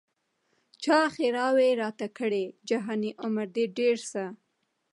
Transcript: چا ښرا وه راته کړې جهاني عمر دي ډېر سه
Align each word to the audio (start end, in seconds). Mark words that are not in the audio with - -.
چا 0.83 0.99
ښرا 1.13 1.47
وه 1.55 1.69
راته 1.81 2.07
کړې 2.17 2.45
جهاني 2.69 3.11
عمر 3.23 3.47
دي 3.55 3.65
ډېر 3.77 3.97
سه 4.11 4.23